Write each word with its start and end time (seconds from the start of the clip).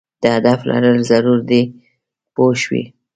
د 0.21 0.23
هدف 0.35 0.59
لرل 0.71 0.97
ضرور 1.11 1.39
دي 1.49 1.61
پوه 2.33 2.53
شوې!. 2.63 2.83